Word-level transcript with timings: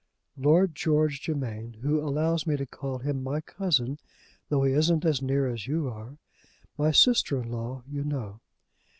"Lord 0.35 0.73
George 0.73 1.21
Germain, 1.21 1.73
who 1.83 1.99
allows 1.99 2.47
me 2.47 2.57
to 2.57 2.65
call 2.65 2.97
him 2.97 3.21
my 3.21 3.39
cousin, 3.39 3.99
though 4.49 4.63
he 4.63 4.73
isn't 4.73 5.05
as 5.05 5.21
near 5.21 5.45
as 5.45 5.67
you 5.67 5.89
are. 5.89 6.17
My 6.75 6.89
sister 6.89 7.39
in 7.39 7.51
law, 7.51 7.83
you 7.87 8.03
know." 8.03 8.39